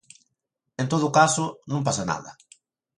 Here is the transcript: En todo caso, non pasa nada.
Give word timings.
En 0.81 0.87
todo 0.91 1.07
caso, 1.19 1.45
non 1.71 1.85
pasa 1.87 2.03
nada. 2.11 2.31